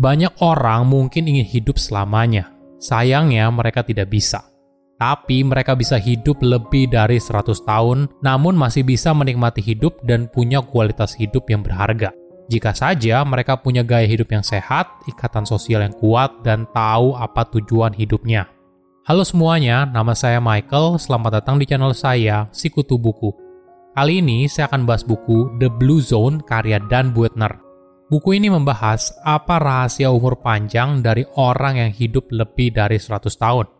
[0.00, 2.48] Banyak orang mungkin ingin hidup selamanya.
[2.80, 4.40] Sayangnya mereka tidak bisa.
[4.96, 10.64] Tapi mereka bisa hidup lebih dari 100 tahun, namun masih bisa menikmati hidup dan punya
[10.64, 12.16] kualitas hidup yang berharga.
[12.48, 17.44] Jika saja mereka punya gaya hidup yang sehat, ikatan sosial yang kuat, dan tahu apa
[17.60, 18.48] tujuan hidupnya.
[19.04, 20.96] Halo semuanya, nama saya Michael.
[20.96, 23.36] Selamat datang di channel saya, Sikutu Buku.
[23.92, 27.69] Kali ini saya akan bahas buku The Blue Zone karya Dan Buettner.
[28.10, 33.70] Buku ini membahas apa rahasia umur panjang dari orang yang hidup lebih dari 100 tahun.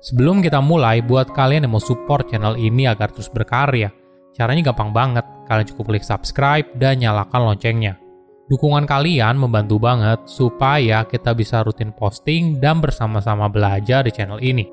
[0.00, 3.92] Sebelum kita mulai, buat kalian yang mau support channel ini agar terus berkarya,
[4.32, 5.28] caranya gampang banget.
[5.44, 8.00] Kalian cukup klik subscribe dan nyalakan loncengnya.
[8.48, 14.64] Dukungan kalian membantu banget supaya kita bisa rutin posting dan bersama-sama belajar di channel ini.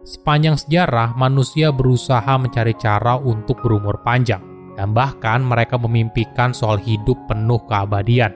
[0.00, 7.16] Sepanjang sejarah, manusia berusaha mencari cara untuk berumur panjang dan bahkan mereka memimpikan soal hidup
[7.26, 8.34] penuh keabadian.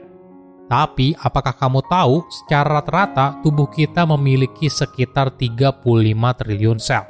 [0.68, 5.80] Tapi, apakah kamu tahu secara rata-rata tubuh kita memiliki sekitar 35
[6.44, 7.08] triliun sel?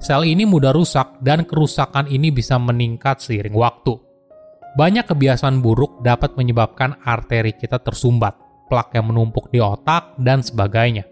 [0.00, 3.92] Sel ini mudah rusak dan kerusakan ini bisa meningkat seiring waktu.
[4.74, 8.34] Banyak kebiasaan buruk dapat menyebabkan arteri kita tersumbat,
[8.72, 11.04] plak yang menumpuk di otak, dan sebagainya.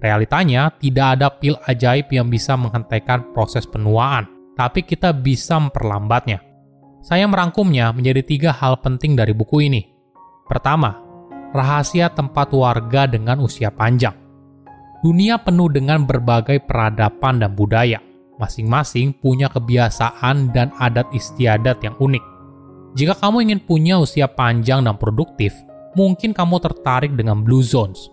[0.00, 6.45] Realitanya, tidak ada pil ajaib yang bisa menghentikan proses penuaan, tapi kita bisa memperlambatnya.
[7.06, 9.86] Saya merangkumnya menjadi tiga hal penting dari buku ini.
[10.50, 10.98] Pertama,
[11.54, 14.10] rahasia tempat warga dengan usia panjang.
[15.06, 18.02] Dunia penuh dengan berbagai peradaban dan budaya.
[18.42, 22.24] Masing-masing punya kebiasaan dan adat istiadat yang unik.
[22.98, 25.54] Jika kamu ingin punya usia panjang dan produktif,
[25.94, 28.10] mungkin kamu tertarik dengan Blue Zones.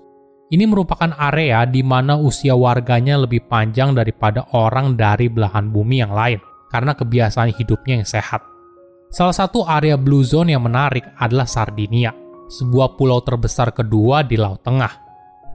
[0.53, 6.13] Ini merupakan area di mana usia warganya lebih panjang daripada orang dari belahan bumi yang
[6.13, 6.37] lain
[6.69, 8.52] karena kebiasaan hidupnya yang sehat.
[9.13, 12.09] Salah satu area blue zone yang menarik adalah Sardinia,
[12.49, 14.89] sebuah pulau terbesar kedua di Laut Tengah.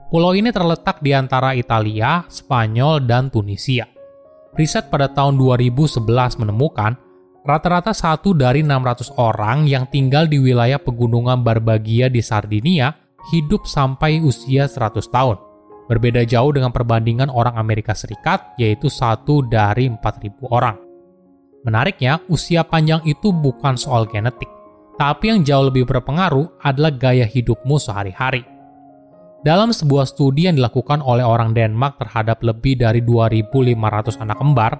[0.07, 3.83] Pulau ini terletak di antara Italia, Spanyol, dan Tunisia.
[4.55, 6.07] Riset pada tahun 2011
[6.39, 6.95] menemukan
[7.43, 12.95] rata-rata satu dari 600 orang yang tinggal di wilayah pegunungan Barbagia di Sardinia
[13.35, 15.35] hidup sampai usia 100 tahun.
[15.91, 20.88] Berbeda jauh dengan perbandingan orang Amerika Serikat, yaitu satu dari 4.000 orang.
[21.67, 24.47] Menariknya, usia panjang itu bukan soal genetik,
[24.95, 28.47] tapi yang jauh lebih berpengaruh adalah gaya hidupmu sehari-hari.
[29.43, 34.71] Dalam sebuah studi yang dilakukan oleh orang Denmark terhadap lebih dari 2.500 anak kembar,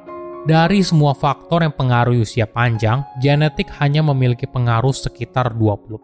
[0.48, 6.00] dari semua faktor yang pengaruh usia panjang, genetik hanya memiliki pengaruh sekitar 20%.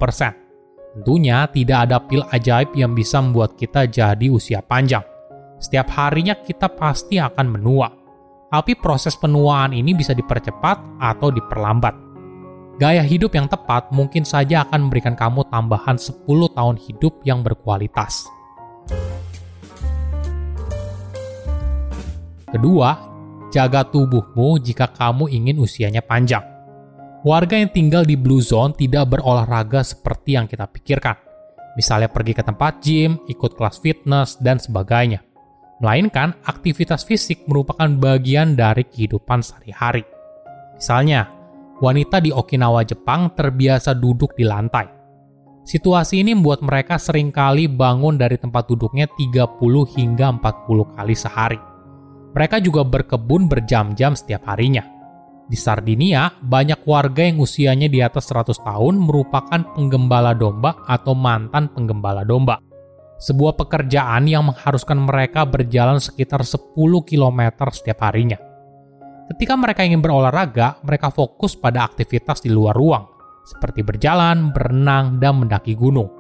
[0.96, 5.04] Tentunya tidak ada pil ajaib yang bisa membuat kita jadi usia panjang.
[5.60, 8.05] Setiap harinya kita pasti akan menua
[8.50, 11.94] tapi proses penuaan ini bisa dipercepat atau diperlambat.
[12.76, 18.28] Gaya hidup yang tepat mungkin saja akan memberikan kamu tambahan 10 tahun hidup yang berkualitas.
[22.52, 23.00] Kedua,
[23.52, 26.44] jaga tubuhmu jika kamu ingin usianya panjang.
[27.26, 31.18] Warga yang tinggal di Blue Zone tidak berolahraga seperti yang kita pikirkan.
[31.76, 35.26] Misalnya pergi ke tempat gym, ikut kelas fitness, dan sebagainya
[35.80, 40.04] melainkan aktivitas fisik merupakan bagian dari kehidupan sehari-hari.
[40.76, 41.28] Misalnya,
[41.84, 44.88] wanita di Okinawa, Jepang terbiasa duduk di lantai.
[45.66, 49.58] Situasi ini membuat mereka sering kali bangun dari tempat duduknya 30
[49.98, 51.60] hingga 40 kali sehari.
[52.38, 54.86] Mereka juga berkebun berjam-jam setiap harinya.
[55.46, 61.70] Di Sardinia, banyak warga yang usianya di atas 100 tahun merupakan penggembala domba atau mantan
[61.70, 62.65] penggembala domba
[63.16, 66.76] sebuah pekerjaan yang mengharuskan mereka berjalan sekitar 10
[67.08, 67.42] km
[67.72, 68.40] setiap harinya.
[69.26, 73.10] Ketika mereka ingin berolahraga, mereka fokus pada aktivitas di luar ruang,
[73.42, 76.12] seperti berjalan, berenang, dan mendaki gunung.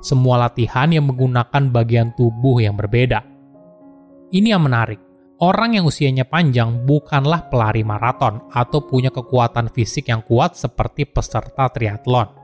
[0.00, 3.24] Semua latihan yang menggunakan bagian tubuh yang berbeda.
[4.32, 5.00] Ini yang menarik.
[5.40, 11.68] Orang yang usianya panjang bukanlah pelari maraton atau punya kekuatan fisik yang kuat seperti peserta
[11.68, 12.43] triathlon.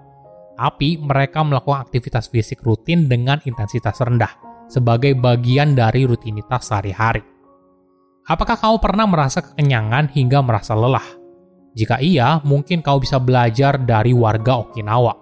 [0.60, 4.36] Tapi mereka melakukan aktivitas fisik rutin dengan intensitas rendah
[4.68, 7.24] sebagai bagian dari rutinitas sehari-hari.
[8.28, 11.16] Apakah kau pernah merasa kekenyangan hingga merasa lelah?
[11.72, 15.16] Jika iya, mungkin kau bisa belajar dari warga Okinawa.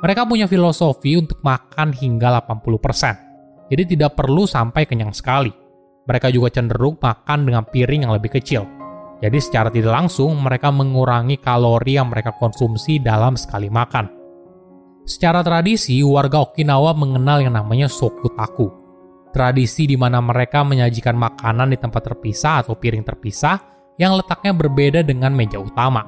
[0.00, 3.68] Mereka punya filosofi untuk makan hingga 80%.
[3.68, 5.52] Jadi tidak perlu sampai kenyang sekali
[6.02, 8.66] mereka juga cenderung makan dengan piring yang lebih kecil.
[9.22, 14.21] Jadi secara tidak langsung mereka mengurangi kalori yang mereka konsumsi dalam sekali makan.
[15.02, 18.70] Secara tradisi, warga Okinawa mengenal yang namanya sokutaku.
[19.34, 23.58] Tradisi di mana mereka menyajikan makanan di tempat terpisah atau piring terpisah
[23.98, 26.06] yang letaknya berbeda dengan meja utama.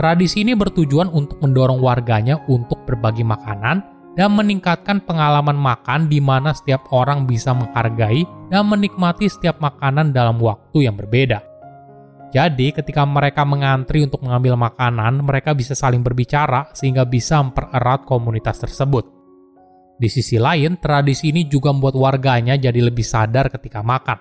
[0.00, 3.84] Tradisi ini bertujuan untuk mendorong warganya untuk berbagi makanan
[4.16, 10.40] dan meningkatkan pengalaman makan di mana setiap orang bisa menghargai dan menikmati setiap makanan dalam
[10.40, 11.55] waktu yang berbeda.
[12.36, 18.60] Jadi, ketika mereka mengantri untuk mengambil makanan, mereka bisa saling berbicara sehingga bisa mempererat komunitas
[18.60, 19.08] tersebut.
[19.96, 24.20] Di sisi lain, tradisi ini juga membuat warganya jadi lebih sadar ketika makan.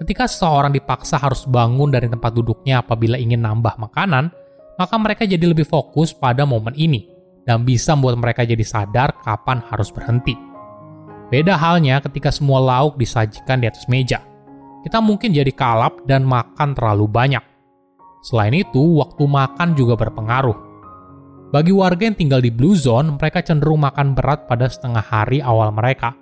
[0.00, 4.32] Ketika seseorang dipaksa harus bangun dari tempat duduknya apabila ingin nambah makanan,
[4.80, 7.04] maka mereka jadi lebih fokus pada momen ini
[7.44, 10.32] dan bisa membuat mereka jadi sadar kapan harus berhenti.
[11.28, 14.24] Beda halnya ketika semua lauk disajikan di atas meja.
[14.80, 17.44] Kita mungkin jadi kalap dan makan terlalu banyak.
[18.24, 20.56] Selain itu, waktu makan juga berpengaruh.
[21.52, 25.68] Bagi warga yang tinggal di Blue Zone, mereka cenderung makan berat pada setengah hari awal
[25.74, 26.16] mereka.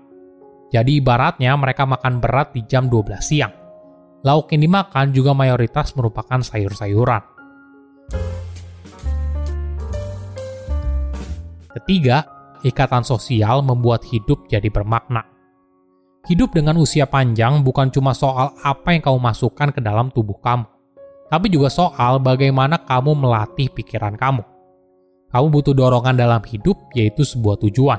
[0.74, 3.54] Jadi ibaratnya mereka makan berat di jam 12 siang.
[4.26, 7.22] Lauk yang dimakan juga mayoritas merupakan sayur-sayuran.
[11.78, 12.26] Ketiga,
[12.66, 15.37] ikatan sosial membuat hidup jadi bermakna.
[16.28, 20.68] Hidup dengan usia panjang bukan cuma soal apa yang kamu masukkan ke dalam tubuh kamu,
[21.32, 24.44] tapi juga soal bagaimana kamu melatih pikiran kamu.
[25.32, 27.96] Kamu butuh dorongan dalam hidup, yaitu sebuah tujuan.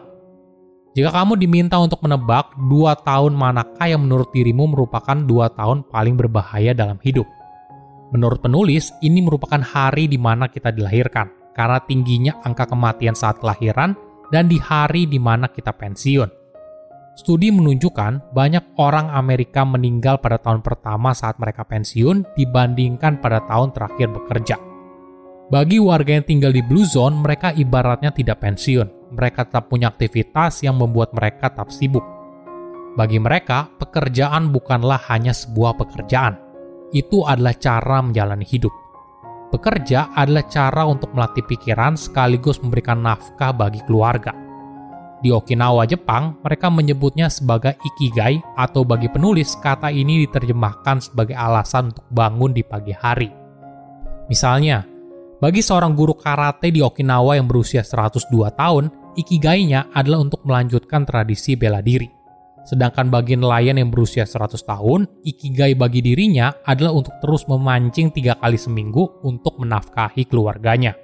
[0.94, 6.14] Jika kamu diminta untuk menebak dua tahun manakah yang menurut dirimu merupakan dua tahun paling
[6.14, 7.26] berbahaya dalam hidup.
[8.14, 13.98] Menurut penulis, ini merupakan hari di mana kita dilahirkan karena tingginya angka kematian saat kelahiran
[14.30, 16.39] dan di hari di mana kita pensiun.
[17.18, 23.76] Studi menunjukkan banyak orang Amerika meninggal pada tahun pertama saat mereka pensiun dibandingkan pada tahun
[23.76, 24.56] terakhir bekerja.
[25.50, 29.18] Bagi warga yang tinggal di Blue Zone, mereka ibaratnya tidak pensiun.
[29.18, 32.06] Mereka tetap punya aktivitas yang membuat mereka tetap sibuk.
[32.94, 36.38] Bagi mereka, pekerjaan bukanlah hanya sebuah pekerjaan.
[36.94, 38.70] Itu adalah cara menjalani hidup.
[39.50, 44.49] Bekerja adalah cara untuk melatih pikiran sekaligus memberikan nafkah bagi keluarga.
[45.20, 51.92] Di Okinawa, Jepang, mereka menyebutnya sebagai ikigai atau bagi penulis kata ini diterjemahkan sebagai alasan
[51.92, 53.28] untuk bangun di pagi hari.
[54.32, 54.88] Misalnya,
[55.44, 61.60] bagi seorang guru karate di Okinawa yang berusia 102 tahun, ikigainya adalah untuk melanjutkan tradisi
[61.60, 62.08] bela diri.
[62.64, 68.40] Sedangkan bagi nelayan yang berusia 100 tahun, ikigai bagi dirinya adalah untuk terus memancing tiga
[68.40, 70.96] kali seminggu untuk menafkahi keluarganya.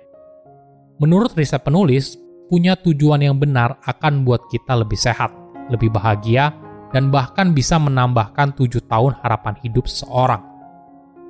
[1.04, 2.16] Menurut riset penulis,
[2.48, 5.34] punya tujuan yang benar akan membuat kita lebih sehat,
[5.74, 6.54] lebih bahagia,
[6.94, 10.42] dan bahkan bisa menambahkan tujuh tahun harapan hidup seseorang.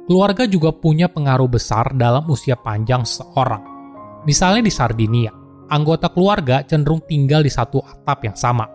[0.06, 3.64] Keluarga juga punya pengaruh besar dalam usia panjang seseorang.
[4.30, 5.34] Misalnya di Sardinia,
[5.74, 8.70] anggota keluarga cenderung tinggal di satu atap yang sama,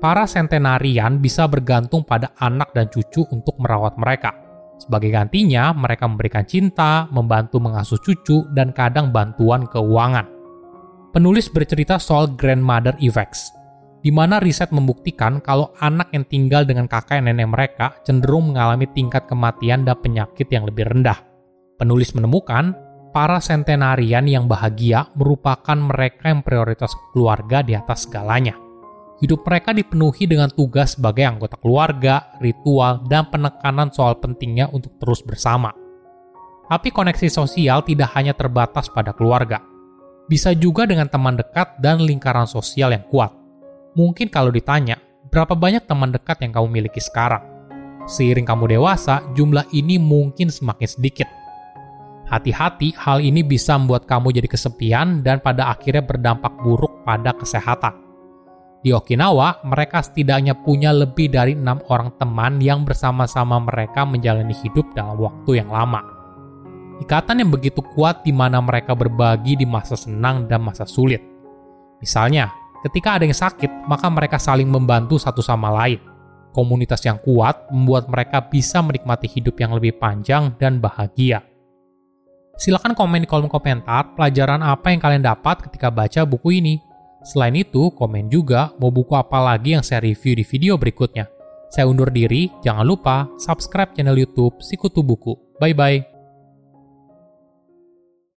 [0.00, 4.32] para sentenarian bisa bergantung pada anak dan cucu untuk merawat mereka.
[4.78, 10.37] Sebagai gantinya, mereka memberikan cinta, membantu mengasuh cucu, dan kadang bantuan keuangan.
[11.14, 13.50] Penulis bercerita soal grandmother effects,
[14.04, 19.24] di mana riset membuktikan kalau anak yang tinggal dengan kakek nenek mereka cenderung mengalami tingkat
[19.24, 21.18] kematian dan penyakit yang lebih rendah.
[21.80, 22.76] Penulis menemukan
[23.16, 28.68] para sentenarian yang bahagia merupakan mereka yang prioritas keluarga di atas segalanya
[29.18, 35.22] hidup mereka dipenuhi dengan tugas sebagai anggota keluarga, ritual, dan penekanan soal pentingnya untuk terus
[35.26, 35.74] bersama.
[36.68, 39.58] Tapi koneksi sosial tidak hanya terbatas pada keluarga.
[40.28, 43.32] Bisa juga dengan teman dekat dan lingkaran sosial yang kuat.
[43.96, 45.00] Mungkin kalau ditanya,
[45.32, 47.40] berapa banyak teman dekat yang kamu miliki sekarang?
[48.04, 51.28] Seiring kamu dewasa, jumlah ini mungkin semakin sedikit.
[52.28, 57.96] Hati-hati, hal ini bisa membuat kamu jadi kesepian dan pada akhirnya berdampak buruk pada kesehatan.
[58.84, 64.92] Di Okinawa, mereka setidaknya punya lebih dari enam orang teman yang bersama-sama mereka menjalani hidup
[64.92, 66.17] dalam waktu yang lama.
[66.98, 71.22] Ikatan yang begitu kuat di mana mereka berbagi di masa senang dan masa sulit.
[72.02, 72.50] Misalnya,
[72.82, 76.02] ketika ada yang sakit, maka mereka saling membantu satu sama lain.
[76.50, 81.44] Komunitas yang kuat membuat mereka bisa menikmati hidup yang lebih panjang dan bahagia.
[82.58, 86.82] Silahkan komen di kolom komentar pelajaran apa yang kalian dapat ketika baca buku ini.
[87.22, 91.30] Selain itu, komen juga mau buku apa lagi yang saya review di video berikutnya.
[91.70, 95.38] Saya undur diri, jangan lupa subscribe channel YouTube Sikutu Buku.
[95.62, 96.17] Bye-bye.